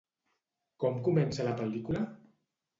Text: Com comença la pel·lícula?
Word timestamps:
Com 0.85 0.97
comença 1.09 1.47
la 1.51 1.55
pel·lícula? 1.63 2.05